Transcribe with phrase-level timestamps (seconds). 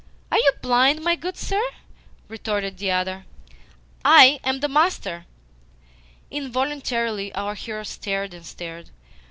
[0.31, 1.61] "Are you blind, my good sir?"
[2.27, 3.27] retorted the other.
[4.03, 5.27] "I am the master."
[6.31, 8.89] Involuntarily our hero started and stared.